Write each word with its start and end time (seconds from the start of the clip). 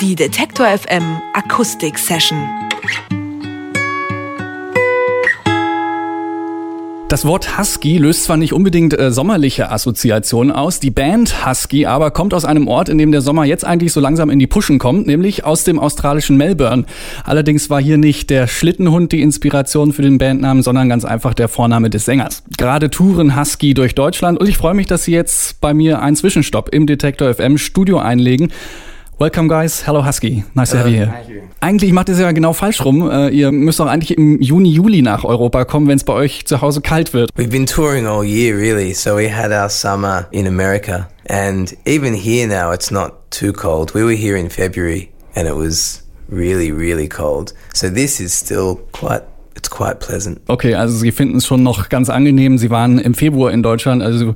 Die 0.00 0.16
Detektor 0.16 0.66
FM 0.66 1.22
Akustik 1.34 1.98
Session. 1.98 2.36
Das 7.08 7.24
Wort 7.24 7.56
Husky 7.56 7.98
löst 7.98 8.24
zwar 8.24 8.36
nicht 8.36 8.52
unbedingt 8.52 8.98
äh, 8.98 9.12
sommerliche 9.12 9.70
Assoziationen 9.70 10.50
aus, 10.50 10.80
die 10.80 10.90
Band 10.90 11.46
Husky 11.46 11.86
aber 11.86 12.10
kommt 12.10 12.34
aus 12.34 12.44
einem 12.44 12.66
Ort, 12.66 12.88
in 12.88 12.98
dem 12.98 13.12
der 13.12 13.20
Sommer 13.20 13.44
jetzt 13.44 13.64
eigentlich 13.64 13.92
so 13.92 14.00
langsam 14.00 14.30
in 14.30 14.40
die 14.40 14.48
Puschen 14.48 14.80
kommt, 14.80 15.06
nämlich 15.06 15.44
aus 15.44 15.62
dem 15.62 15.78
australischen 15.78 16.36
Melbourne. 16.36 16.86
Allerdings 17.22 17.70
war 17.70 17.80
hier 17.80 17.96
nicht 17.96 18.30
der 18.30 18.48
Schlittenhund 18.48 19.12
die 19.12 19.22
Inspiration 19.22 19.92
für 19.92 20.02
den 20.02 20.18
Bandnamen, 20.18 20.64
sondern 20.64 20.88
ganz 20.88 21.04
einfach 21.04 21.34
der 21.34 21.46
Vorname 21.46 21.88
des 21.88 22.04
Sängers. 22.04 22.42
Gerade 22.58 22.90
touren 22.90 23.38
Husky 23.38 23.74
durch 23.74 23.94
Deutschland 23.94 24.40
und 24.40 24.48
ich 24.48 24.56
freue 24.56 24.74
mich, 24.74 24.88
dass 24.88 25.04
Sie 25.04 25.12
jetzt 25.12 25.60
bei 25.60 25.72
mir 25.72 26.02
einen 26.02 26.16
Zwischenstopp 26.16 26.70
im 26.74 26.88
Detektor 26.88 27.32
FM 27.32 27.58
Studio 27.58 27.98
einlegen. 28.00 28.50
Welcome 29.16 29.46
guys, 29.46 29.86
hello 29.86 30.04
Husky, 30.04 30.42
nice 30.54 30.72
to 30.72 30.78
have 30.78 30.88
you 30.88 30.96
here. 30.96 31.14
Eigentlich 31.60 31.92
macht 31.92 32.08
ihr 32.08 32.14
es 32.14 32.20
ja 32.20 32.32
genau 32.32 32.52
falsch 32.52 32.84
rum. 32.84 33.08
Äh, 33.08 33.28
ihr 33.28 33.52
müsst 33.52 33.78
doch 33.78 33.86
eigentlich 33.86 34.18
im 34.18 34.42
Juni, 34.42 34.70
Juli 34.70 35.02
nach 35.02 35.22
Europa 35.22 35.64
kommen, 35.64 35.86
wenn 35.86 35.96
es 35.96 36.02
bei 36.02 36.14
euch 36.14 36.46
zu 36.46 36.60
Hause 36.60 36.80
kalt 36.80 37.14
wird. 37.14 37.30
We've 37.36 37.48
been 37.48 37.64
touring 37.64 38.08
all 38.08 38.24
year 38.24 38.56
really, 38.56 38.92
so 38.92 39.14
we 39.16 39.32
had 39.32 39.52
our 39.52 39.68
summer 39.68 40.26
in 40.32 40.48
America 40.48 41.08
and 41.28 41.76
even 41.86 42.12
here 42.12 42.48
now 42.48 42.72
it's 42.72 42.90
not 42.90 43.30
too 43.30 43.52
cold. 43.52 43.94
We 43.94 44.02
were 44.02 44.16
here 44.16 44.36
in 44.36 44.50
February 44.50 45.10
and 45.36 45.46
it 45.46 45.54
was 45.54 46.02
really, 46.28 46.72
really 46.72 47.08
cold. 47.08 47.54
So 47.72 47.88
this 47.88 48.20
is 48.20 48.34
still 48.34 48.80
quite 48.90 49.22
It's 49.56 49.70
quite 49.70 50.00
pleasant. 50.00 50.40
Okay, 50.48 50.74
also 50.74 50.96
Sie 50.96 51.12
finden 51.12 51.36
es 51.36 51.46
schon 51.46 51.62
noch 51.62 51.88
ganz 51.88 52.10
angenehm. 52.10 52.58
Sie 52.58 52.70
waren 52.70 52.98
im 52.98 53.14
Februar 53.14 53.52
in 53.52 53.62
Deutschland, 53.62 54.02
also 54.02 54.34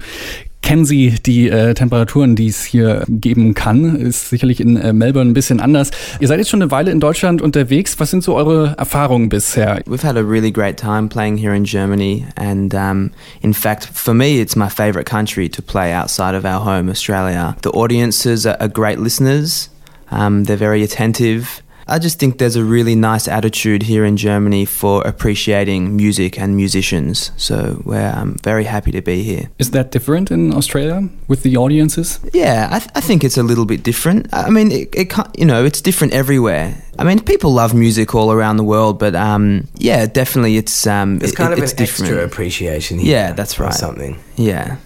kennen 0.69 0.85
Sie 0.85 1.15
die 1.25 1.49
äh, 1.49 1.73
Temperaturen, 1.73 2.37
die 2.37 2.49
es 2.49 2.63
hier 2.63 3.03
geben 3.09 3.55
kann. 3.55 3.97
Ist 3.97 4.29
sicherlich 4.29 4.61
in 4.61 4.77
äh, 4.77 4.93
Melbourne 4.93 5.31
ein 5.31 5.33
bisschen 5.33 5.61
anders. 5.61 5.91
Ihr 6.21 6.29
seid 6.29 6.41
jetzt 6.41 6.51
schon 6.51 6.61
eine 6.61 6.71
Weile 6.71 6.91
in 6.91 7.01
Deutschland 7.01 7.41
unterwegs. 7.41 7.99
Was 7.99 8.11
sind 8.11 8.23
so 8.23 8.37
eure 8.37 8.75
Erfahrungen 8.77 9.31
bisher? 9.31 9.81
We've 9.87 10.07
had 10.07 10.19
a 10.19 10.21
really 10.21 10.53
great 10.53 10.77
time 10.77 11.09
playing 11.09 11.39
here 11.39 11.55
in 11.55 11.65
Germany 11.65 12.27
and 12.37 12.75
um, 12.75 13.13
in 13.41 13.55
fact 13.55 13.89
for 13.95 14.13
me 14.13 14.43
it's 14.43 14.57
my 14.57 14.69
favorite 14.69 15.07
country 15.07 15.49
to 15.49 15.63
play 15.63 15.95
outside 15.95 16.37
of 16.37 16.45
our 16.45 16.63
home 16.63 16.91
Australia. 16.91 17.57
The 17.63 17.71
audiences 17.71 18.45
are, 18.45 18.59
are 18.61 18.69
great 18.69 18.99
listeners. 18.99 19.71
Um, 20.11 20.45
they're 20.45 20.59
very 20.59 20.83
attentive. 20.83 21.63
I 21.89 21.99
just 21.99 22.19
think 22.19 22.39
there's 22.39 22.57
a 22.57 22.65
really 22.65 22.95
nice 22.95 23.27
attitude 23.27 23.83
here 23.83 24.05
in 24.05 24.17
Germany 24.17 24.67
for 24.67 25.03
appreciating 25.07 25.97
music 25.97 26.39
and 26.39 26.55
musicians. 26.55 27.33
So 27.37 27.81
we're 27.85 28.13
um, 28.15 28.37
very 28.43 28.65
happy 28.65 28.93
to 28.93 29.01
be 29.01 29.23
here. 29.23 29.49
Is 29.59 29.71
that 29.71 29.91
different 29.91 30.31
in 30.31 30.53
Australia 30.53 31.09
with 31.29 31.43
the 31.43 31.57
audiences? 31.57 32.21
Yeah, 32.35 32.69
I, 32.71 32.79
th- 32.79 32.91
I 32.95 33.01
think 33.01 33.25
it's 33.25 33.39
a 33.39 33.43
little 33.43 33.65
bit 33.65 33.83
different. 33.83 34.29
I 34.33 34.51
mean, 34.51 34.71
it, 34.71 34.95
it 34.95 35.13
you 35.37 35.47
know, 35.47 35.65
it's 35.65 35.81
different 35.81 36.13
everywhere. 36.13 36.75
I 36.99 37.05
mean, 37.05 37.21
people 37.21 37.53
love 37.53 37.75
music 37.75 38.15
all 38.15 38.33
around 38.33 38.57
the 38.57 38.65
world, 38.65 38.99
but 38.99 39.15
um, 39.15 39.67
yeah, 39.79 40.07
definitely 40.07 40.57
it's 40.57 40.87
um, 40.87 41.21
it's 41.23 41.33
kind 41.33 41.53
it, 41.53 41.59
of 41.59 41.65
it's 41.65 41.73
an 41.73 41.79
different. 41.79 42.11
extra 42.11 42.25
appreciation 42.25 42.99
here. 42.99 43.13
Yeah, 43.13 43.33
that's 43.33 43.59
right. 43.59 43.73
Something. 43.73 44.19
Yeah. 44.37 44.77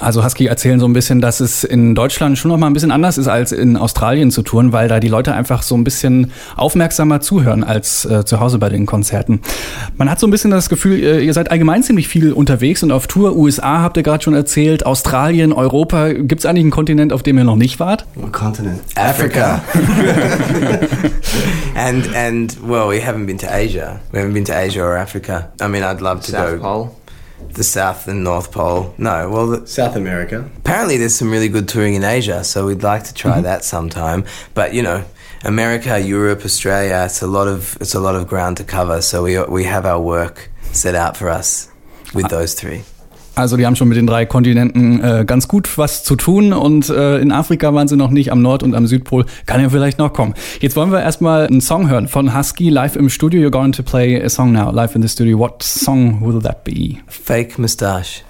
Also 0.00 0.24
Husky 0.24 0.46
erzählen 0.46 0.78
so 0.78 0.86
ein 0.86 0.92
bisschen, 0.92 1.20
dass 1.20 1.40
es 1.40 1.64
in 1.64 1.94
Deutschland 1.94 2.38
schon 2.38 2.50
noch 2.50 2.58
mal 2.58 2.68
ein 2.68 2.72
bisschen 2.72 2.90
anders 2.90 3.18
ist 3.18 3.28
als 3.28 3.52
in 3.52 3.76
Australien 3.76 4.30
zu 4.30 4.42
touren, 4.42 4.72
weil 4.72 4.88
da 4.88 5.00
die 5.00 5.08
Leute 5.08 5.34
einfach 5.34 5.62
so 5.62 5.76
ein 5.76 5.84
bisschen 5.84 6.32
aufmerksamer 6.56 7.20
zuhören 7.20 7.64
als 7.64 8.04
äh, 8.04 8.24
zu 8.24 8.40
Hause 8.40 8.58
bei 8.58 8.68
den 8.68 8.86
Konzerten. 8.86 9.40
Man 9.96 10.10
hat 10.10 10.20
so 10.20 10.26
ein 10.26 10.30
bisschen 10.30 10.50
das 10.50 10.68
Gefühl, 10.68 10.98
ihr 10.98 11.34
seid 11.34 11.50
allgemein 11.50 11.82
ziemlich 11.82 12.08
viel 12.08 12.32
unterwegs 12.32 12.82
und 12.82 12.92
auf 12.92 13.06
Tour. 13.06 13.36
USA 13.36 13.82
habt 13.82 13.96
ihr 13.96 14.02
gerade 14.02 14.22
schon 14.22 14.34
erzählt, 14.34 14.86
Australien, 14.86 15.52
Europa. 15.52 16.12
Gibt 16.12 16.40
es 16.40 16.46
eigentlich 16.46 16.62
einen 16.62 16.70
Kontinent, 16.70 17.12
auf 17.12 17.22
dem 17.22 17.38
ihr 17.38 17.44
noch 17.44 17.56
nicht 17.56 17.80
wart? 17.80 18.06
What 18.14 18.32
continent? 18.32 18.80
Africa. 18.94 19.62
and 21.74 22.14
and 22.14 22.56
well, 22.62 22.88
we 22.88 23.04
haven't 23.04 23.26
been 23.26 23.38
to 23.38 23.46
Asia. 23.46 24.00
We 24.12 24.20
haven't 24.20 24.34
been 24.34 24.44
to 24.44 24.54
Asia 24.54 24.82
or 24.82 24.96
Africa. 24.96 25.50
I 25.60 25.68
mean, 25.68 25.82
I'd 25.82 26.00
love 26.00 26.20
to 26.20 26.30
South 26.30 26.56
go 26.56 26.60
Pole. 26.60 26.97
The 27.50 27.64
South 27.64 28.08
and 28.08 28.22
North 28.24 28.52
Pole. 28.52 28.94
No, 28.98 29.30
well, 29.30 29.46
the, 29.46 29.66
South 29.66 29.96
America. 29.96 30.48
apparently 30.58 30.96
there's 30.96 31.14
some 31.14 31.30
really 31.30 31.48
good 31.48 31.68
touring 31.68 31.94
in 31.94 32.04
Asia, 32.04 32.44
so 32.44 32.66
we'd 32.66 32.82
like 32.82 33.04
to 33.04 33.14
try 33.14 33.32
mm-hmm. 33.32 33.42
that 33.42 33.64
sometime. 33.64 34.24
But 34.54 34.74
you 34.74 34.82
know, 34.82 35.04
America, 35.44 35.98
Europe, 35.98 36.44
Australia, 36.44 37.02
it's 37.06 37.22
a 37.22 37.26
lot 37.26 37.48
of 37.48 37.76
it's 37.80 37.94
a 37.94 38.00
lot 38.00 38.14
of 38.14 38.26
ground 38.26 38.56
to 38.58 38.64
cover. 38.64 39.02
So 39.02 39.22
we 39.22 39.40
we 39.44 39.64
have 39.64 39.86
our 39.86 40.00
work 40.00 40.50
set 40.72 40.94
out 40.94 41.16
for 41.16 41.28
us 41.28 41.70
with 42.14 42.28
those 42.28 42.54
three. 42.54 42.84
Also 43.38 43.56
die 43.56 43.66
haben 43.66 43.76
schon 43.76 43.86
mit 43.86 43.96
den 43.96 44.08
drei 44.08 44.26
Kontinenten 44.26 45.00
äh, 45.00 45.24
ganz 45.24 45.46
gut 45.46 45.78
was 45.78 46.02
zu 46.02 46.16
tun 46.16 46.52
und 46.52 46.88
äh, 46.88 47.18
in 47.18 47.30
Afrika 47.30 47.72
waren 47.72 47.86
sie 47.86 47.96
noch 47.96 48.10
nicht, 48.10 48.32
am 48.32 48.42
Nord- 48.42 48.64
und 48.64 48.74
am 48.74 48.88
Südpol. 48.88 49.26
Kann 49.46 49.60
ja 49.60 49.70
vielleicht 49.70 49.98
noch 49.98 50.12
kommen. 50.12 50.34
Jetzt 50.60 50.74
wollen 50.74 50.90
wir 50.90 51.00
erstmal 51.00 51.46
einen 51.46 51.60
Song 51.60 51.88
hören 51.88 52.08
von 52.08 52.36
Husky 52.36 52.68
live 52.68 52.96
im 52.96 53.08
Studio. 53.08 53.40
You're 53.40 53.52
going 53.52 53.70
to 53.72 53.84
play 53.84 54.20
a 54.20 54.28
song 54.28 54.50
now, 54.50 54.72
live 54.72 54.96
in 54.96 55.02
the 55.02 55.08
studio. 55.08 55.38
What 55.38 55.62
song 55.62 56.20
will 56.20 56.40
that 56.40 56.64
be? 56.64 56.96
Fake 57.06 57.60
moustache. 57.60 58.24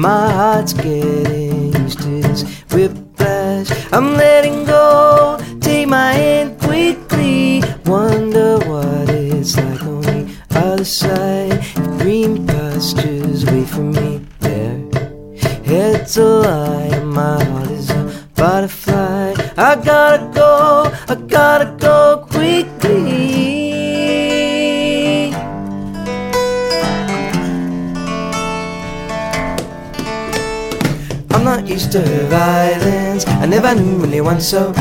My 0.00 0.32
heart's 0.32 0.72
getting 0.72 1.74
used 1.74 2.00
to 2.00 2.22
this 2.22 2.42
whiplash. 2.72 3.68
I'm 3.92 4.14
letting 4.14 4.64
go. 4.64 4.79
Used 31.50 31.90
to 31.92 32.00
violence. 32.28 33.26
I 33.26 33.46
never 33.46 33.74
knew 33.74 34.04
anyone 34.04 34.40
so 34.40 34.72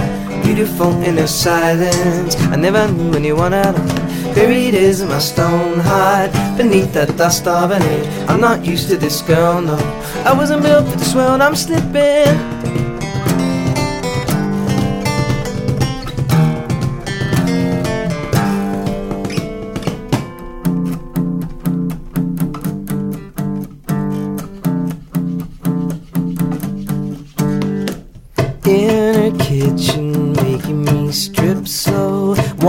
beautiful 0.44 0.91
in 1.02 1.18
her 1.18 1.25
silence. 1.25 2.35
I 2.35 2.57
never 2.57 2.88
knew 2.91 3.13
anyone 3.13 3.53
at 3.53 3.75
all. 3.75 4.34
Buried 4.35 4.75
is 4.75 5.03
my 5.03 5.18
stone 5.18 5.79
heart 5.79 6.31
beneath 6.58 6.94
the 6.94 7.08
dust 7.18 7.47
of 7.47 7.72
an 7.72 7.81
age. 7.81 8.08
I'm 8.29 8.40
not 8.40 8.63
used 8.63 8.88
to 8.90 8.97
this 8.97 9.24
girl, 9.24 9.62
no. 9.62 9.78
I 10.25 10.34
wasn't 10.34 10.62
built 10.62 10.88
for 10.88 10.97
this 10.97 11.16
world, 11.16 11.41
I'm 11.41 11.56
slipping. 11.56 12.49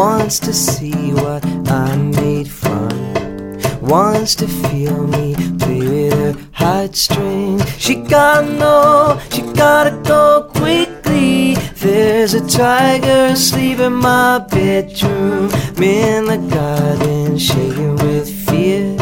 Wants 0.01 0.41
to 0.41 0.55
see 0.55 1.13
what 1.13 1.45
I'm 1.69 2.11
made 2.13 2.49
from. 2.51 2.89
Wants 3.83 4.35
to 4.37 4.49
feel 4.49 5.07
me 5.07 5.35
play 5.59 5.81
with 5.81 6.15
her 6.15 6.49
heartstrings. 6.53 7.63
She 7.79 7.97
gotta 7.97 8.51
know, 8.51 9.21
she 9.31 9.43
gotta 9.53 9.91
go 10.03 10.49
quickly. 10.55 11.55
There's 11.85 12.33
a 12.33 12.41
tiger 12.49 13.33
asleep 13.35 13.81
in 13.81 13.93
my 13.93 14.39
bedroom. 14.39 15.51
in 15.77 16.25
the 16.25 16.41
garden, 16.51 17.37
shaking 17.37 17.97
with 17.97 18.27
fear. 18.47 18.97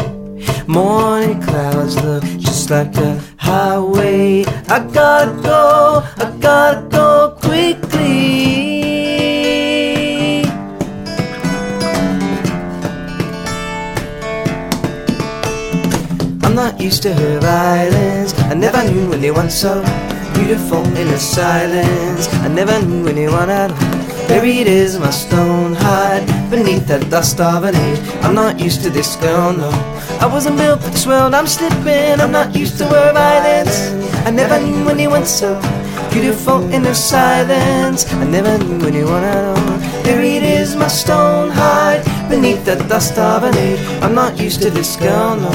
Morning 0.67 1.41
clouds 1.41 1.95
look 2.03 2.25
just 2.37 2.69
like 2.69 2.93
a 2.97 3.21
highway. 3.37 4.43
I 4.67 4.79
gotta 4.91 5.31
go, 5.43 6.03
I 6.17 6.37
gotta 6.41 6.88
To 16.99 17.13
her 17.13 17.39
violence. 17.39 18.37
I 18.51 18.55
never 18.55 18.83
knew 18.83 19.13
anyone 19.13 19.49
so 19.49 19.81
beautiful 20.33 20.83
in 20.97 21.07
the 21.07 21.17
silence. 21.17 22.27
I 22.43 22.49
never 22.49 22.77
knew 22.85 23.07
anyone 23.07 23.49
at 23.49 23.71
all. 23.71 24.27
Buried 24.27 24.67
is 24.67 24.99
my 24.99 25.09
stone 25.09 25.75
heart 25.75 26.25
beneath 26.49 26.87
the 26.87 26.99
dust 27.09 27.39
of 27.39 27.63
an 27.63 27.75
age. 27.75 27.99
I'm 28.21 28.35
not 28.35 28.59
used 28.59 28.83
to 28.83 28.89
this 28.89 29.15
girl, 29.15 29.53
no. 29.53 29.69
I 30.19 30.25
wasn't 30.25 30.57
built 30.57 30.83
for 30.83 30.89
this 30.89 31.07
world, 31.07 31.33
I'm 31.33 31.47
slipping. 31.47 32.19
I'm 32.19 32.33
not 32.33 32.53
used 32.53 32.77
to 32.79 32.85
her 32.87 33.13
violence. 33.13 33.91
I 34.27 34.31
never 34.31 34.59
knew 34.59 34.89
anyone 34.89 35.25
so 35.25 35.55
beautiful 36.11 36.67
in 36.73 36.83
the 36.83 36.93
silence. 36.93 38.11
I 38.11 38.25
never 38.25 38.57
knew 38.57 38.85
anyone 38.85 39.23
at 39.23 39.57
all. 39.57 40.03
Buried 40.03 40.43
is 40.43 40.75
my 40.75 40.89
stone 40.89 41.49
hide 41.49 42.03
beneath 42.29 42.63
the 42.63 42.75
dust 42.87 43.17
of 43.17 43.43
an 43.43 43.55
age. 43.57 43.79
I'm 44.01 44.13
not 44.13 44.39
used 44.39 44.61
to 44.61 44.69
this 44.69 44.95
girl, 44.95 45.35
no. 45.35 45.51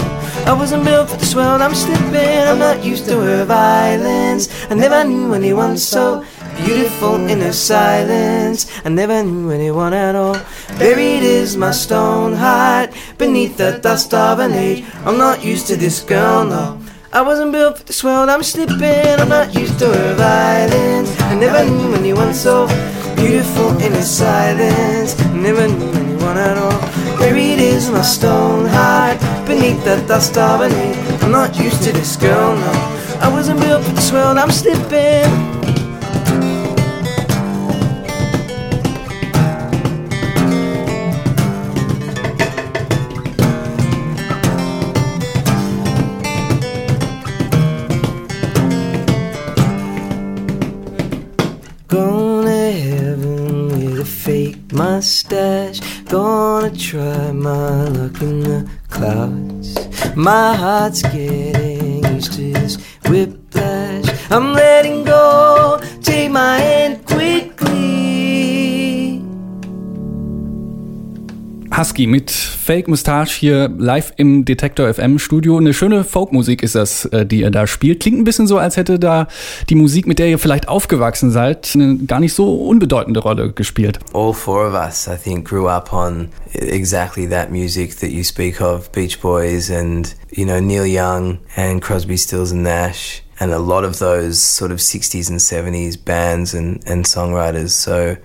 I 0.47 0.53
wasn't 0.53 0.85
built 0.85 1.09
for 1.09 1.17
this 1.17 1.35
world, 1.35 1.63
I'm 1.63 1.75
slipping. 1.75 2.45
I'm 2.49 2.59
not 2.59 2.85
used 2.85 3.07
to 3.07 3.21
her 3.21 3.45
violence. 3.45 4.49
I 4.71 4.75
never 4.75 5.05
knew 5.05 5.33
anyone 5.33 5.79
so 5.79 6.25
beautiful 6.65 7.17
in 7.27 7.41
her 7.41 7.53
silence. 7.53 8.71
I 8.85 8.89
never 8.89 9.23
knew 9.23 9.51
anyone 9.51 9.95
at 9.95 10.15
all. 10.17 10.37
Buried 10.79 11.23
is 11.23 11.57
my 11.57 11.71
stone 11.71 12.35
heart 12.35 12.91
beneath 13.17 13.57
the 13.57 13.79
dust 13.81 14.13
of 14.13 14.39
an 14.41 14.53
age. 14.53 14.85
I'm 15.07 15.17
not 15.17 15.45
used 15.45 15.67
to 15.69 15.77
this 15.77 16.01
girl, 16.01 16.45
no. 16.45 16.81
I 17.13 17.23
wasn't 17.23 17.53
built 17.53 17.79
for 17.79 17.85
this 17.85 18.03
world, 18.03 18.29
I'm 18.29 18.43
slipping. 18.43 19.21
I'm 19.21 19.29
not 19.29 19.55
used 19.55 19.79
to 19.79 19.87
her 19.87 20.15
violence. 20.15 21.09
I 21.23 21.35
never 21.37 21.65
knew 21.65 21.95
anyone 21.95 22.35
so 22.35 22.67
beautiful 23.15 23.71
in 23.79 23.93
her 23.93 24.03
silence. 24.03 25.19
I 25.21 25.37
never 25.37 25.69
knew 25.69 26.04
anyone 26.25 26.39
at 26.39 26.59
all. 26.59 27.19
Buried 27.19 27.59
is 27.59 27.91
my 27.91 28.03
stone 28.03 28.67
heart 28.67 29.19
beneath 29.47 29.83
the 29.85 29.97
dust 30.07 30.37
of 30.37 30.61
an 30.61 30.73
age. 30.73 31.23
I'm 31.23 31.31
not 31.31 31.57
used 31.59 31.83
to 31.85 31.93
this 31.93 32.17
girl, 32.17 32.57
no. 32.57 32.73
I 33.21 33.29
wasn't 33.31 33.61
built 33.61 33.85
for 33.85 33.93
this 33.93 34.13
world, 34.13 34.39
I'm 34.39 34.51
slipping. 34.51 35.55
Gonna 51.89 52.73
heaven 52.73 53.69
with 53.69 54.01
a 54.01 54.05
fake 54.05 54.73
mustache. 54.73 55.84
Gonna 56.15 56.71
try 56.71 57.33
my 57.33 57.89
luck 57.89 58.23
in 58.23 58.39
the 58.39 58.71
clouds. 58.89 59.75
My 60.15 60.55
heart's 60.55 61.03
getting 61.03 62.05
used 62.05 62.35
to 62.35 62.53
this 62.53 62.77
whiplash. 63.09 64.07
I'm 64.31 64.53
letting 64.53 65.03
go. 65.03 65.24
Husky 71.77 72.07
mit 72.07 72.31
Fake 72.31 72.87
Mustache 72.87 73.33
hier 73.33 73.69
live 73.79 74.13
im 74.17 74.45
Detektor 74.45 74.93
FM 74.93 75.19
Studio. 75.19 75.57
Eine 75.57 75.75
schöne 75.75 76.05
Folkmusik 76.05 76.63
ist 76.63 76.77
das, 76.77 77.05
äh, 77.07 77.27
die 77.27 77.41
ihr 77.41 77.51
da 77.51 77.67
spielt. 77.67 78.01
Klingt 78.01 78.19
ein 78.19 78.25
bisschen 78.25 78.47
so, 78.47 78.59
als 78.59 78.77
hätte 78.77 79.01
da 79.01 79.27
die 79.69 79.75
Musik, 79.75 80.07
mit 80.07 80.21
der 80.21 80.29
ihr 80.29 80.39
vielleicht 80.39 80.69
aufgewachsen 80.69 81.33
seid, 81.33 81.73
eine 81.75 81.97
gar 82.07 82.21
nicht 82.21 82.33
so 82.33 82.55
unbedeutende 82.55 83.19
Rolle 83.19 83.53
gespielt. 83.53 83.99
all 84.13 84.33
four 84.33 84.69
of 84.69 84.75
us, 84.75 85.09
I 85.09 85.17
think, 85.17 85.49
grew 85.49 85.67
up 85.69 85.93
on 85.93 86.29
exactly 86.53 87.29
that 87.29 87.51
music 87.51 87.99
that 87.99 88.11
you 88.11 88.23
speak 88.23 88.61
of 88.61 88.93
Beach 88.93 89.21
Boys 89.21 89.69
and, 89.69 90.15
you 90.31 90.47
know, 90.47 90.61
Neil 90.61 90.87
Young 90.87 91.39
and 91.57 91.83
Crosby, 91.83 92.17
Stills 92.17 92.53
and 92.53 92.63
Nash, 92.63 93.23
and 93.41 93.53
a 93.53 93.59
lot 93.59 93.83
of 93.83 93.99
those 93.99 94.39
sort 94.39 94.71
of 94.71 94.79
60s 94.79 95.29
and 95.29 95.41
70s 95.41 95.97
bands 95.97 96.55
and, 96.55 96.85
and 96.87 97.05
songwriters. 97.05 97.71
So 97.71 98.17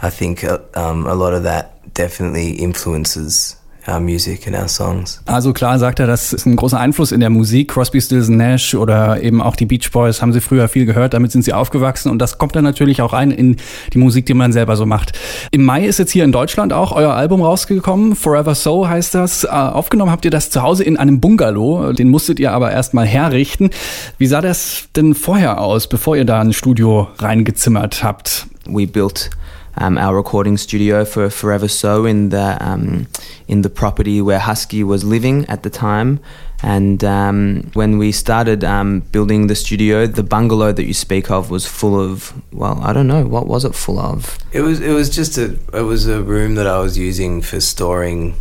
I 0.00 0.10
think 0.10 0.42
uh, 0.42 0.58
um, 0.74 1.06
a 1.06 1.14
lot 1.14 1.32
of 1.32 1.44
that 1.44 1.77
definitely 1.98 2.52
influences 2.52 3.58
our 3.88 4.00
music 4.00 4.46
and 4.46 4.54
our 4.54 4.68
songs. 4.68 5.20
Also 5.26 5.52
klar 5.52 5.78
sagt 5.78 5.98
er, 5.98 6.06
das 6.06 6.32
ist 6.32 6.46
ein 6.46 6.56
großer 6.56 6.78
Einfluss 6.78 7.10
in 7.10 7.20
der 7.20 7.30
Musik. 7.30 7.68
Crosby, 7.68 8.00
Stills 8.00 8.28
Nash 8.28 8.74
oder 8.74 9.22
eben 9.22 9.40
auch 9.40 9.56
die 9.56 9.66
Beach 9.66 9.90
Boys 9.90 10.20
haben 10.20 10.32
sie 10.32 10.40
früher 10.40 10.68
viel 10.68 10.84
gehört, 10.84 11.14
damit 11.14 11.32
sind 11.32 11.42
sie 11.42 11.52
aufgewachsen 11.52 12.10
und 12.10 12.18
das 12.18 12.38
kommt 12.38 12.54
dann 12.54 12.64
natürlich 12.64 13.00
auch 13.00 13.12
rein 13.12 13.30
in 13.30 13.56
die 13.92 13.98
Musik, 13.98 14.26
die 14.26 14.34
man 14.34 14.52
selber 14.52 14.76
so 14.76 14.84
macht. 14.84 15.18
Im 15.50 15.64
Mai 15.64 15.86
ist 15.86 15.98
jetzt 15.98 16.10
hier 16.12 16.24
in 16.24 16.32
Deutschland 16.32 16.72
auch 16.72 16.92
euer 16.92 17.14
Album 17.14 17.42
rausgekommen, 17.42 18.14
Forever 18.14 18.54
So 18.54 18.88
heißt 18.88 19.14
das. 19.14 19.44
Äh, 19.44 19.48
Aufgenommen 19.48 20.10
habt 20.10 20.24
ihr 20.24 20.30
das 20.30 20.50
zu 20.50 20.62
Hause 20.62 20.84
in 20.84 20.96
einem 20.96 21.20
Bungalow, 21.20 21.92
den 21.92 22.08
musstet 22.08 22.40
ihr 22.40 22.52
aber 22.52 22.70
erstmal 22.70 23.06
herrichten. 23.06 23.70
Wie 24.18 24.26
sah 24.26 24.40
das 24.40 24.88
denn 24.96 25.14
vorher 25.14 25.60
aus, 25.60 25.88
bevor 25.88 26.16
ihr 26.16 26.24
da 26.24 26.40
ein 26.40 26.52
Studio 26.52 27.08
reingezimmert 27.18 28.02
habt? 28.02 28.46
we 28.68 28.86
built 28.86 29.30
um, 29.78 29.98
our 29.98 30.16
recording 30.16 30.56
studio 30.56 31.04
for 31.04 31.30
Forever 31.30 31.68
So 31.68 32.04
in 32.04 32.28
the 32.30 32.56
um, 32.60 33.06
in 33.46 33.62
the 33.62 33.70
property 33.70 34.20
where 34.20 34.38
Husky 34.38 34.84
was 34.84 35.04
living 35.04 35.46
at 35.46 35.62
the 35.62 35.70
time. 35.70 36.20
And 36.60 37.04
um, 37.04 37.70
when 37.74 37.98
we 37.98 38.10
started 38.10 38.64
um, 38.64 39.00
building 39.12 39.46
the 39.46 39.54
studio, 39.54 40.08
the 40.08 40.24
bungalow 40.24 40.72
that 40.72 40.84
you 40.84 40.94
speak 40.94 41.30
of 41.30 41.50
was 41.50 41.66
full 41.66 41.98
of 41.98 42.32
well, 42.52 42.80
I 42.82 42.92
don't 42.92 43.06
know 43.06 43.24
what 43.24 43.46
was 43.46 43.64
it 43.64 43.74
full 43.74 43.98
of. 43.98 44.38
It 44.52 44.62
was 44.62 44.80
it 44.80 44.92
was 44.92 45.08
just 45.08 45.38
a 45.38 45.56
it 45.72 45.82
was 45.82 46.08
a 46.08 46.22
room 46.22 46.56
that 46.56 46.66
I 46.66 46.80
was 46.80 46.98
using 46.98 47.42
for 47.42 47.60
storing 47.60 48.34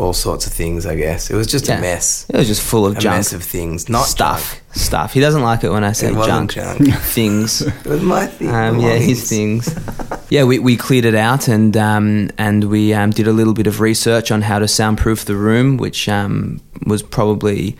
all 0.00 0.12
sorts 0.12 0.46
of 0.46 0.52
things. 0.52 0.86
I 0.86 0.96
guess 0.96 1.30
it 1.30 1.36
was 1.36 1.46
just 1.46 1.68
Yeah. 1.68 1.78
a 1.78 1.80
mess, 1.80 2.26
It 2.28 2.36
was 2.36 2.48
just 2.48 2.62
full 2.62 2.86
of 2.86 2.96
a 2.96 3.00
junk 3.00 3.16
mess 3.16 3.32
of 3.32 3.42
things, 3.44 3.88
not 3.88 4.06
stuff, 4.06 4.54
junk. 4.54 4.62
stuff. 4.76 5.12
He 5.12 5.20
doesn't 5.20 5.42
like 5.42 5.62
it 5.64 5.70
when 5.70 5.84
I 5.84 5.92
say 5.92 6.08
It 6.08 6.14
wasn't 6.14 6.50
junk, 6.52 6.78
junk. 6.78 7.00
things. 7.02 7.60
It 7.62 7.84
was 7.86 8.02
my 8.02 8.26
thing. 8.26 8.48
Um, 8.50 8.80
yeah, 8.80 8.96
his 8.96 9.28
things. 9.28 9.72
yeah, 10.30 10.44
we, 10.44 10.58
we 10.58 10.76
cleared 10.76 11.04
it 11.04 11.14
out 11.14 11.48
and 11.48 11.76
um, 11.76 12.30
and 12.38 12.64
we 12.64 12.94
um, 12.94 13.10
did 13.10 13.28
a 13.28 13.32
little 13.32 13.54
bit 13.54 13.66
of 13.66 13.80
research 13.80 14.30
on 14.30 14.42
how 14.42 14.58
to 14.58 14.66
soundproof 14.66 15.24
the 15.26 15.36
room, 15.36 15.76
which 15.76 16.08
um, 16.08 16.60
was 16.86 17.02
probably 17.02 17.76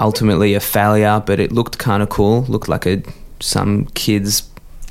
ultimately 0.00 0.54
a 0.54 0.60
failure, 0.60 1.22
but 1.24 1.38
it 1.38 1.52
looked 1.52 1.78
kind 1.78 2.02
of 2.02 2.08
cool. 2.08 2.42
Looked 2.48 2.68
like 2.68 2.86
a 2.86 3.02
some 3.40 3.86
kids 3.94 4.42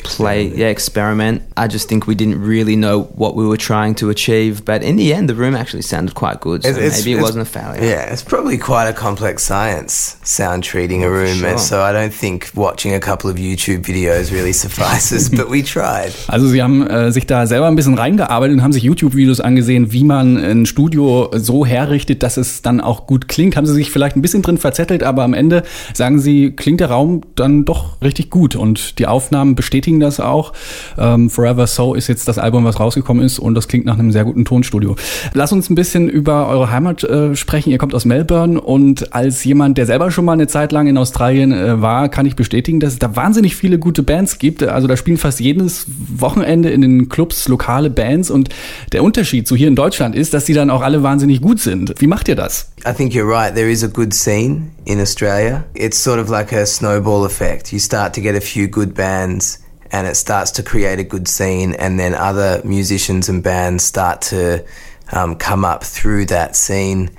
play 0.04 0.52
yeah 0.56 0.68
experiment. 0.70 1.42
I 1.58 1.68
just 1.68 1.88
think 1.90 2.08
we 2.08 2.16
didn't 2.16 2.42
really 2.42 2.76
know 2.76 3.10
what 3.16 3.36
we 3.36 3.46
were 3.46 3.58
trying 3.58 3.96
to 3.96 4.10
achieve, 4.10 4.64
but 4.66 4.82
in 4.82 4.96
the 4.98 5.14
end, 5.14 5.30
the 5.30 5.36
room 5.36 5.56
actually 5.56 5.84
sounded 5.84 6.16
quite 6.16 6.40
good. 6.42 6.64
So 6.64 6.70
It's- 6.70 6.84
it's- 6.86 7.06
maybe 7.06 7.18
it 7.18 7.22
wasn't 7.22 7.42
a 7.42 7.46
failure. 7.46 7.84
Yeah, 7.84 8.12
it's 8.12 8.24
probably 8.24 8.58
quite 8.58 8.88
a 8.90 8.94
complex 8.94 9.46
science, 9.46 10.18
sound 10.24 10.64
treating 10.64 11.04
a 11.04 11.10
room. 11.10 11.40
sure. 11.40 11.58
So 11.58 11.76
I 11.78 11.92
don't 11.94 12.14
think 12.14 12.52
watching 12.56 12.94
a 12.94 13.00
couple 13.00 13.30
of 13.30 13.38
YouTube 13.38 13.86
videos 13.86 14.32
really 14.32 14.54
suffices, 14.64 15.30
but 15.30 15.50
we 15.52 15.64
tried. 15.64 16.12
Also 16.28 16.48
sie 16.48 16.62
haben 16.62 16.88
äh, 16.88 17.12
sich 17.12 17.28
da 17.28 17.46
selber 17.46 17.68
ein 17.68 17.76
bisschen 17.76 17.96
reingearbeitet 17.98 18.56
und 18.58 18.64
haben 18.64 18.74
sich 18.74 18.84
YouTube-Videos 18.84 19.42
angesehen, 19.42 19.92
wie 19.92 20.04
man 20.04 20.38
ein 20.38 20.66
Studio 20.66 21.30
so 21.34 21.66
herrichtet, 21.66 22.24
dass 22.24 22.38
es 22.38 22.62
dann 22.62 22.80
auch 22.82 23.06
gut 23.08 23.28
klingt. 23.28 23.56
Haben 23.58 23.66
sie 23.66 23.74
sich 23.74 23.92
vielleicht 23.92 24.16
ein 24.16 24.22
bisschen 24.22 24.42
drin 24.42 24.58
verzettelt, 24.58 25.04
aber 25.04 25.24
am 25.24 25.34
Ende 25.34 25.64
sagen 25.94 26.20
sie, 26.20 26.52
klingt 26.52 26.80
der 26.80 26.90
Raum 26.90 27.22
dann 27.36 27.66
doch 27.66 28.02
richtig 28.02 28.30
gut 28.30 28.56
und 28.56 28.98
die 29.00 29.08
Aufnahmen 29.08 29.56
bestätigen 29.56 29.89
das 29.98 30.20
auch. 30.20 30.52
Ähm, 30.98 31.30
Forever 31.30 31.68
So 31.68 31.94
ist 31.94 32.08
jetzt 32.08 32.28
das 32.28 32.38
Album, 32.38 32.66
was 32.66 32.82
rausgekommen 32.82 33.24
ist 33.24 33.40
und 33.40 33.56
das 33.56 33.70
klingt 33.70 33.86
nach 33.86 33.98
einem 33.98 34.12
sehr 34.12 34.26
guten 34.26 34.44
Tonstudio. 34.44 34.98
Lass 35.34 35.54
uns 35.54 35.70
ein 35.70 35.76
bisschen 35.76 36.10
über 36.10 36.48
eure 36.50 36.70
Heimat 36.70 37.06
äh, 37.06 37.36
sprechen. 37.38 37.70
Ihr 37.72 37.78
kommt 37.78 37.96
aus 37.96 38.04
Melbourne 38.04 38.60
und 38.60 39.14
als 39.14 39.44
jemand, 39.46 39.78
der 39.78 39.86
selber 39.86 40.12
schon 40.12 40.26
mal 40.26 40.34
eine 40.34 40.48
Zeit 40.48 40.72
lang 40.72 40.88
in 40.88 40.98
Australien 40.98 41.52
äh, 41.52 41.82
war, 41.82 42.10
kann 42.10 42.26
ich 42.26 42.36
bestätigen, 42.36 42.80
dass 42.80 42.94
es 42.94 43.00
da 43.00 43.16
wahnsinnig 43.16 43.56
viele 43.56 43.80
gute 43.80 44.04
Bands 44.04 44.38
gibt. 44.38 44.64
Also 44.64 44.88
da 44.88 44.98
spielen 44.98 45.18
fast 45.18 45.40
jedes 45.40 45.86
Wochenende 46.16 46.70
in 46.70 46.82
den 46.82 47.10
Clubs 47.10 47.48
lokale 47.48 47.90
Bands 47.90 48.30
und 48.30 48.50
der 48.92 49.04
Unterschied 49.04 49.48
zu 49.48 49.56
hier 49.56 49.68
in 49.68 49.76
Deutschland 49.76 50.16
ist, 50.16 50.34
dass 50.34 50.46
die 50.46 50.54
dann 50.54 50.70
auch 50.70 50.82
alle 50.82 51.04
wahnsinnig 51.04 51.42
gut 51.42 51.60
sind. 51.60 51.94
Wie 52.00 52.08
macht 52.08 52.28
ihr 52.28 52.36
das? 52.36 52.72
I 52.86 52.94
think 52.94 53.14
you're 53.14 53.30
right. 53.30 53.54
There 53.54 53.70
is 53.70 53.84
a 53.84 53.88
good 53.88 54.14
scene 54.14 54.72
in 54.86 55.00
Australia. 55.00 55.64
It's 55.74 56.02
sort 56.02 56.20
of 56.20 56.30
like 56.30 56.54
a 56.54 56.66
snowball 56.66 57.26
effect. 57.26 57.72
You 57.72 57.80
start 57.80 58.16
to 58.16 58.22
get 58.22 58.36
a 58.36 58.42
few 58.42 58.68
good 58.68 58.94
bands 58.94 59.60
and 59.92 60.08
it 60.08 60.16
starts 60.16 60.52
to 60.52 60.64
create 60.64 61.00
a 61.00 61.04
good 61.04 61.28
scene, 61.28 61.74
and 61.76 62.00
then 62.00 62.14
other 62.14 62.62
musicians 62.64 63.30
and 63.30 63.44
bands 63.44 63.84
start 63.84 64.22
to 64.22 64.66
um, 65.12 65.36
come 65.36 65.66
up 65.66 65.84
through 65.84 66.26
that 66.26 66.56
scene. 66.56 67.10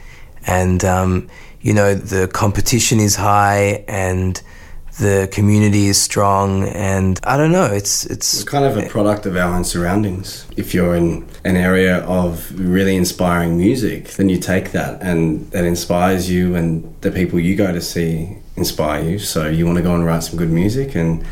And, 0.46 0.84
um, 0.84 1.28
you 1.60 1.74
know, 1.74 1.94
the 1.94 2.28
competition 2.28 3.00
is 3.00 3.16
high 3.16 3.84
and 3.88 4.40
the 4.98 5.28
community 5.32 5.86
is 5.86 6.00
strong 6.00 6.64
and 6.64 7.18
I 7.24 7.38
don't 7.38 7.52
know 7.52 7.64
it's 7.64 8.04
it's 8.06 8.44
kind 8.44 8.64
of 8.64 8.76
a 8.76 8.86
product 8.88 9.24
of 9.24 9.34
our 9.36 9.54
own 9.54 9.64
surroundings. 9.64 10.46
If 10.56 10.74
you're 10.74 10.94
in 10.94 11.26
an 11.44 11.56
area 11.56 11.98
of 12.04 12.52
really 12.58 12.96
inspiring 12.96 13.56
music, 13.56 14.08
then 14.10 14.28
you 14.28 14.38
take 14.38 14.72
that 14.72 15.00
and 15.00 15.50
that 15.52 15.64
inspires 15.64 16.30
you, 16.30 16.54
and 16.54 16.94
the 17.00 17.10
people 17.10 17.38
you 17.38 17.56
go 17.56 17.72
to 17.72 17.80
see 17.80 18.36
inspire 18.56 19.02
you. 19.02 19.18
So 19.18 19.48
you 19.48 19.64
want 19.64 19.78
to 19.78 19.82
go 19.82 19.94
and 19.94 20.04
write 20.04 20.22
some 20.22 20.38
good 20.38 20.50
music, 20.50 20.94
and 20.94 21.24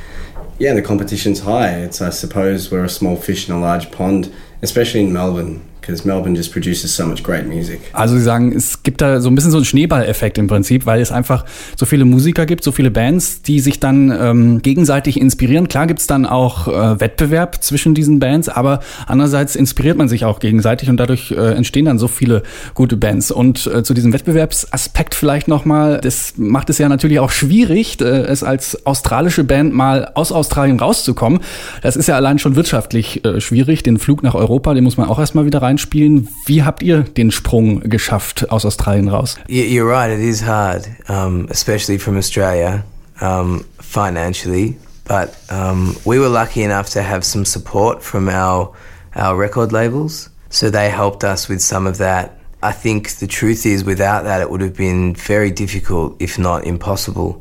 yeah, 0.58 0.74
the 0.74 0.82
competition's 0.82 1.40
high. 1.40 1.70
It's 1.70 2.00
I 2.00 2.10
suppose 2.10 2.70
we're 2.70 2.84
a 2.84 2.88
small 2.88 3.16
fish 3.16 3.48
in 3.48 3.54
a 3.54 3.60
large 3.60 3.90
pond, 3.92 4.32
especially 4.62 5.00
in 5.00 5.12
Melbourne, 5.12 5.67
because 5.88 6.06
Melbourne 6.06 6.36
just 6.36 6.52
produces 6.52 6.94
so 6.94 7.06
much 7.06 7.22
great 7.22 7.48
music. 7.48 7.80
Also 7.94 8.14
Sie 8.16 8.22
sagen, 8.22 8.52
es 8.52 8.82
gibt 8.82 9.00
da 9.00 9.20
so 9.22 9.30
ein 9.30 9.34
bisschen 9.34 9.50
so 9.50 9.56
einen 9.56 9.64
Schneeballeffekt 9.64 10.36
im 10.36 10.46
Prinzip, 10.46 10.84
weil 10.84 11.00
es 11.00 11.10
einfach 11.10 11.46
so 11.76 11.86
viele 11.86 12.04
Musiker 12.04 12.44
gibt, 12.44 12.62
so 12.62 12.72
viele 12.72 12.90
Bands, 12.90 13.40
die 13.40 13.58
sich 13.60 13.80
dann 13.80 14.10
ähm, 14.10 14.60
gegenseitig 14.60 15.18
inspirieren. 15.18 15.66
Klar 15.68 15.86
gibt's 15.86 16.06
dann 16.06 16.26
auch 16.26 16.68
äh, 16.68 17.00
Wettbewerb 17.00 17.62
zwischen 17.62 17.94
diesen 17.94 18.18
Bands, 18.18 18.50
aber 18.50 18.80
andererseits 19.06 19.56
inspiriert 19.56 19.96
man 19.96 20.08
sich 20.08 20.26
auch 20.26 20.40
gegenseitig 20.40 20.90
und 20.90 20.98
dadurch 20.98 21.30
äh, 21.30 21.54
entstehen 21.54 21.86
dann 21.86 21.98
so 21.98 22.06
viele 22.06 22.42
gute 22.74 22.98
Bands. 22.98 23.30
Und 23.30 23.66
äh, 23.66 23.82
zu 23.82 23.94
diesem 23.94 24.12
Wettbewerbsaspekt 24.12 25.14
vielleicht 25.14 25.48
nochmal, 25.48 26.00
das 26.02 26.34
macht 26.36 26.68
es 26.68 26.76
ja 26.76 26.90
natürlich 26.90 27.18
auch 27.18 27.30
schwierig, 27.30 27.98
äh, 28.02 28.04
es 28.04 28.42
als 28.42 28.84
australische 28.84 29.42
Band 29.42 29.72
mal 29.72 30.10
aus 30.12 30.32
Australien 30.32 30.78
rauszukommen. 30.78 31.40
Das 31.80 31.96
ist 31.96 32.08
ja 32.08 32.16
allein 32.16 32.38
schon 32.38 32.56
wirtschaftlich 32.56 33.24
äh, 33.24 33.40
schwierig. 33.40 33.82
Den 33.82 33.98
Flug 33.98 34.22
nach 34.22 34.34
Europa, 34.34 34.74
den 34.74 34.84
muss 34.84 34.98
man 34.98 35.08
auch 35.08 35.18
erstmal 35.18 35.46
wieder 35.46 35.62
reinspielen. 35.78 36.28
Wie 36.46 36.62
habt 36.62 36.82
ihr 36.82 37.02
den 37.02 37.30
Sprung 37.30 37.80
geschafft 37.80 38.50
aus 38.50 38.64
Australien 38.64 39.08
raus? 39.08 39.36
You're 39.48 39.88
right, 39.88 40.10
it 40.10 40.20
is 40.20 40.44
hard, 40.44 40.88
um, 41.08 41.46
especially 41.50 41.98
from 41.98 42.16
Australia, 42.16 42.84
um, 43.20 43.64
financially. 43.80 44.76
But 45.06 45.34
um, 45.50 45.96
we 46.04 46.18
were 46.18 46.28
lucky 46.28 46.62
enough 46.62 46.90
to 46.90 47.02
have 47.02 47.24
some 47.24 47.44
support 47.44 48.02
from 48.02 48.28
our, 48.28 48.74
our 49.14 49.36
record 49.36 49.72
labels. 49.72 50.30
So 50.50 50.70
they 50.70 50.90
helped 50.90 51.24
us 51.24 51.48
with 51.48 51.60
some 51.60 51.86
of 51.86 51.98
that. 51.98 52.38
I 52.62 52.72
think 52.72 53.18
the 53.18 53.26
truth 53.26 53.64
is, 53.64 53.84
without 53.84 54.24
that, 54.24 54.40
it 54.40 54.50
would 54.50 54.60
have 54.60 54.76
been 54.76 55.14
very 55.14 55.50
difficult, 55.50 56.16
if 56.18 56.38
not 56.38 56.64
impossible. 56.64 57.40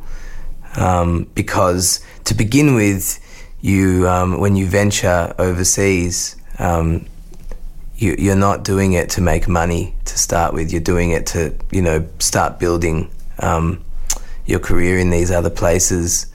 Um, 0.78 1.28
because 1.34 2.02
to 2.26 2.36
begin 2.36 2.76
with, 2.76 3.20
you 3.60 4.08
um, 4.08 4.40
when 4.40 4.56
you 4.56 4.68
venture 4.68 5.34
overseas, 5.40 6.36
um, 6.60 7.08
you, 7.98 8.16
you're 8.18 8.36
not 8.36 8.64
doing 8.64 8.94
it 8.94 9.10
to 9.12 9.22
make 9.22 9.48
money 9.48 9.96
to 10.06 10.18
start 10.18 10.54
with. 10.54 10.72
You're 10.72 10.82
doing 10.82 11.12
it 11.12 11.26
to 11.28 11.56
you 11.72 11.82
know 11.82 12.08
start 12.20 12.60
building 12.60 13.10
um, 13.40 13.84
your 14.46 14.60
career 14.60 14.98
in 14.98 15.10
these 15.10 15.32
other 15.32 15.50
places. 15.50 16.28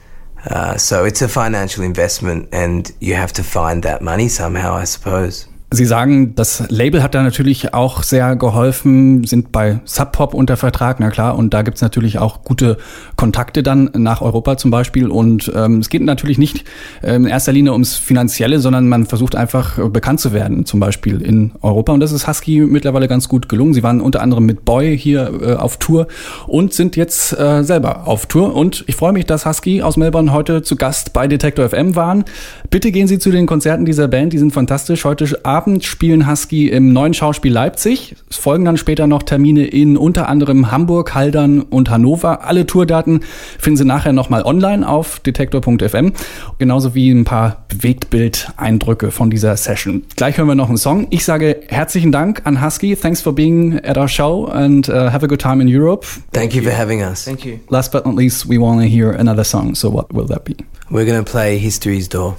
Uh, 0.45 0.77
so 0.77 1.05
it's 1.05 1.21
a 1.21 1.27
financial 1.27 1.83
investment, 1.83 2.49
and 2.51 2.91
you 2.99 3.15
have 3.15 3.31
to 3.33 3.43
find 3.43 3.83
that 3.83 4.01
money 4.01 4.27
somehow, 4.27 4.73
I 4.73 4.83
suppose. 4.83 5.47
Sie 5.75 5.85
sagen, 5.85 6.35
das 6.35 6.69
Label 6.69 7.01
hat 7.01 7.15
da 7.15 7.23
natürlich 7.23 7.73
auch 7.73 8.03
sehr 8.03 8.35
geholfen, 8.35 9.23
sind 9.23 9.51
bei 9.51 9.79
Sub 9.85 10.11
Pop 10.11 10.35
unter 10.35 10.55
Vertrag, 10.55 10.99
na 10.99 11.09
klar, 11.09 11.35
und 11.35 11.51
da 11.51 11.63
gibt's 11.63 11.81
natürlich 11.81 12.19
auch 12.19 12.43
gute 12.43 12.77
Kontakte 13.15 13.63
dann 13.63 13.89
nach 13.95 14.21
Europa 14.21 14.55
zum 14.57 14.69
Beispiel. 14.69 15.07
Und 15.07 15.51
ähm, 15.55 15.79
es 15.79 15.89
geht 15.89 16.03
natürlich 16.03 16.37
nicht 16.37 16.63
äh, 17.01 17.15
in 17.15 17.25
erster 17.25 17.53
Linie 17.53 17.71
ums 17.71 17.95
Finanzielle, 17.95 18.59
sondern 18.59 18.87
man 18.87 19.07
versucht 19.07 19.35
einfach 19.35 19.79
äh, 19.79 19.89
bekannt 19.89 20.19
zu 20.19 20.31
werden, 20.31 20.67
zum 20.67 20.79
Beispiel 20.79 21.23
in 21.23 21.53
Europa. 21.63 21.91
Und 21.91 22.01
das 22.01 22.11
ist 22.11 22.27
Husky 22.27 22.59
mittlerweile 22.59 23.07
ganz 23.07 23.27
gut 23.27 23.49
gelungen. 23.49 23.73
Sie 23.73 23.81
waren 23.81 23.99
unter 23.99 24.21
anderem 24.21 24.45
mit 24.45 24.65
Boy 24.65 24.95
hier 24.95 25.31
äh, 25.41 25.53
auf 25.55 25.77
Tour 25.77 26.05
und 26.45 26.75
sind 26.75 26.95
jetzt 26.95 27.33
äh, 27.33 27.63
selber 27.63 28.07
auf 28.07 28.27
Tour. 28.27 28.55
Und 28.55 28.83
ich 28.85 28.95
freue 28.95 29.11
mich, 29.11 29.25
dass 29.25 29.47
Husky 29.47 29.81
aus 29.81 29.97
Melbourne 29.97 30.33
heute 30.33 30.61
zu 30.61 30.75
Gast 30.75 31.13
bei 31.13 31.27
Detector 31.27 31.67
FM 31.67 31.95
waren. 31.95 32.25
Bitte 32.69 32.91
gehen 32.91 33.07
Sie 33.07 33.17
zu 33.17 33.31
den 33.31 33.47
Konzerten 33.47 33.85
dieser 33.85 34.07
Band, 34.07 34.33
die 34.33 34.37
sind 34.37 34.53
fantastisch. 34.53 35.03
Heute 35.03 35.43
Abend 35.43 35.62
Abend 35.63 35.85
spielen 35.85 36.29
Husky 36.29 36.67
im 36.67 36.91
neuen 36.91 37.13
Schauspiel 37.13 37.53
Leipzig. 37.53 38.17
Es 38.29 38.35
folgen 38.35 38.65
dann 38.65 38.75
später 38.75 39.07
noch 39.07 39.23
Termine 39.23 39.65
in 39.65 39.95
unter 39.95 40.27
anderem 40.27 40.71
Hamburg, 40.71 41.15
Haldern 41.15 41.61
und 41.61 41.89
Hannover. 41.89 42.43
Alle 42.43 42.65
Tourdaten 42.65 43.21
finden 43.57 43.77
Sie 43.77 43.85
nachher 43.85 44.11
nochmal 44.11 44.43
online 44.43 44.85
auf 44.85 45.21
detektor.fm. 45.21 46.11
Genauso 46.59 46.95
wie 46.95 47.09
ein 47.11 47.23
paar 47.23 47.63
Bewegtbild-Eindrücke 47.69 49.11
von 49.11 49.29
dieser 49.29 49.55
Session. 49.55 50.03
Gleich 50.17 50.37
hören 50.37 50.49
wir 50.49 50.55
noch 50.55 50.67
einen 50.67 50.75
Song. 50.75 51.07
Ich 51.11 51.23
sage 51.23 51.61
herzlichen 51.69 52.11
Dank 52.11 52.41
an 52.43 52.61
Husky. 52.61 52.97
Thanks 52.97 53.21
for 53.21 53.33
being 53.33 53.79
at 53.85 53.97
our 53.97 54.09
show 54.09 54.47
and 54.47 54.89
uh, 54.89 55.13
have 55.13 55.23
a 55.23 55.27
good 55.27 55.39
time 55.39 55.61
in 55.61 55.73
Europe. 55.73 56.05
Thank 56.33 56.55
you 56.55 56.61
for 56.61 56.77
having 56.77 57.01
us. 57.01 57.23
Thank 57.23 57.45
you. 57.45 57.59
Last 57.69 57.93
but 57.93 58.05
not 58.05 58.15
least, 58.15 58.49
we 58.49 58.57
want 58.57 58.81
to 58.81 58.85
hear 58.85 59.11
another 59.11 59.45
song. 59.45 59.75
So 59.75 59.89
what 59.89 60.13
will 60.13 60.27
that 60.27 60.43
be? 60.43 60.57
We're 60.91 61.05
going 61.05 61.23
to 61.23 61.31
play 61.31 61.57
History's 61.57 62.09
Door. 62.09 62.35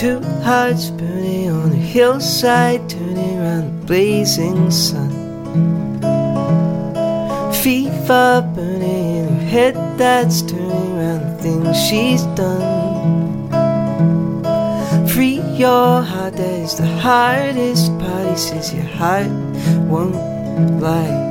Two 0.00 0.22
hearts 0.40 0.88
burning 0.88 1.50
on 1.50 1.72
a 1.72 1.74
hillside, 1.74 2.88
turning 2.88 3.38
around 3.38 3.82
the 3.82 3.86
blazing 3.86 4.70
sun. 4.70 5.10
Fever 7.52 8.50
burning 8.54 9.16
in 9.16 9.28
her 9.28 9.46
head 9.46 9.74
that's 9.98 10.40
turning 10.40 10.96
around 10.96 11.20
the 11.20 11.42
things 11.42 11.76
she's 11.86 12.22
done. 12.32 13.46
Free 15.06 15.42
your 15.58 16.00
heart, 16.00 16.32
that 16.32 16.60
is 16.64 16.76
the 16.78 16.86
hardest 16.86 17.92
part. 17.98 18.30
He 18.30 18.36
says 18.38 18.72
your 18.72 18.84
heart 18.84 19.28
won't 19.86 20.16
lie. 20.80 21.29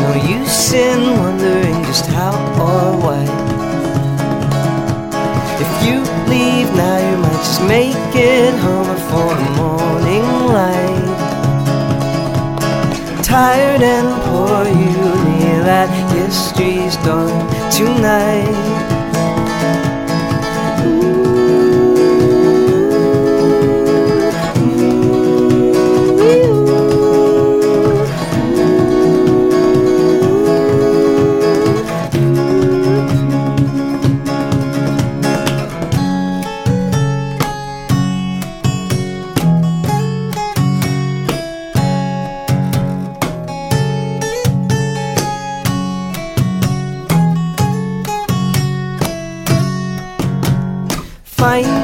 No 0.00 0.12
use 0.38 0.72
in 0.72 1.00
wondering 1.18 1.84
just 1.84 2.06
how 2.06 2.34
or 2.60 2.96
why. 3.04 3.24
If 5.64 5.72
you 5.86 6.00
leave 6.28 6.68
now, 6.74 6.98
you 7.08 7.16
might 7.18 7.42
just 7.48 7.62
make 7.62 8.14
it 8.14 8.54
home 8.64 8.88
before 8.94 9.34
the 9.42 9.50
morning 9.60 10.26
light. 10.56 11.16
Tired 13.22 13.82
and 13.82 14.08
poor, 14.24 14.64
you 14.64 15.02
kneel 15.24 15.66
at 15.80 15.90
history's 16.14 16.96
door 16.98 17.28
tonight. 17.70 18.95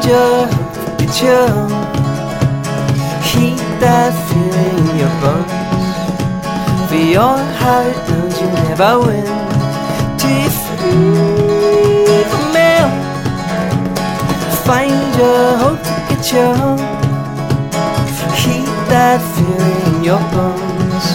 Find 0.03 0.11
your 0.11 0.51
picture. 0.99 1.47
Heat 3.23 3.63
that 3.79 4.11
feeling 4.27 4.83
in 4.91 4.99
your 4.99 5.15
bones. 5.23 5.95
For 6.89 6.97
your 6.97 7.39
heart 7.61 7.95
knows 8.09 8.35
you 8.41 8.49
never 8.67 8.93
win. 8.99 9.27
Free 10.19 10.51
from 12.31 12.45
me. 12.53 12.71
Find 14.67 15.11
your 15.17 15.47
hope 15.63 15.83
to 15.83 15.91
get 16.11 16.27
home. 16.57 16.83
Heat 18.35 18.73
that 18.91 19.21
feeling 19.35 19.83
in 19.95 20.01
your 20.05 20.23
bones. 20.35 21.07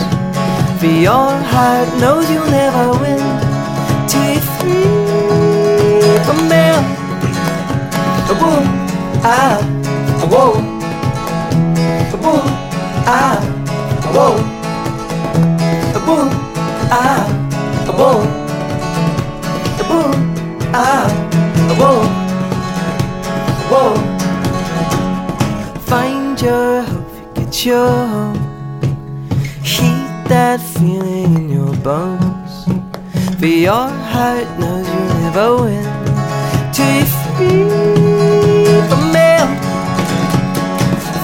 For 0.80 0.88
your 0.88 1.32
heart 1.52 1.90
knows 2.00 2.26
you'll 2.32 2.50
never 2.50 2.88
win. 3.02 3.24
Till 4.08 4.24
you're 4.34 4.42
free 4.42 5.08
ah, 9.24 9.58
whoa, 10.32 10.54
boom, 12.22 12.48
ah, 13.06 13.40
whoa, 14.14 14.38
boom, 16.06 16.30
ah, 16.92 17.26
whoa, 17.98 18.24
boom, 19.90 20.12
ah, 20.74 21.08
whoa, 21.80 22.02
whoa. 23.72 23.94
Find 25.88 26.40
your 26.42 26.82
hope, 26.82 27.36
get 27.36 27.66
your 27.66 27.88
home. 27.88 28.40
Heat 29.64 30.08
that 30.28 30.60
feeling 30.60 31.36
in 31.36 31.50
your 31.50 31.76
bones. 31.78 32.66
For 33.40 33.46
your 33.46 33.88
heart 34.12 34.48
knows 34.60 34.88
you'll 34.88 35.14
never 35.22 35.48
win 35.64 35.86
till 36.74 36.96
you're 36.96 37.06
free. 37.38 38.57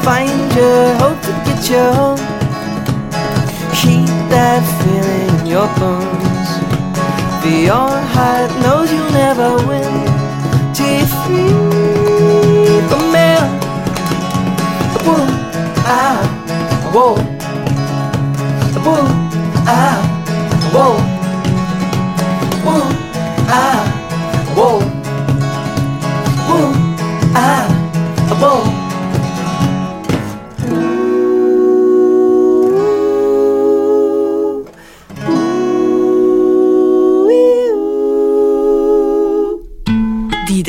Find 0.03 0.53
your 0.53 0.93
hope, 0.95 1.21
to 1.21 1.31
get 1.45 1.69
your 1.69 1.93
home. 1.93 2.17
Heat 3.73 4.11
that 4.29 4.61
feeling 4.79 5.39
in 5.39 5.45
your 5.47 5.67
bones. 5.79 6.49
For 7.41 7.49
your 7.49 7.89
heart 8.13 8.51
knows 8.63 8.91
you'll 8.91 9.11
never 9.11 9.55
win. 9.67 9.93
Till 10.73 10.91
you're 10.97 11.07
free 11.23 12.81
from 12.89 13.03
mail. 13.15 13.47
Whoa, 15.05 15.23
ah, 15.87 16.19
whoa. 16.93 17.15
Whoa, 18.85 19.07
ah. 19.67 19.99
Whoa, 20.73 21.12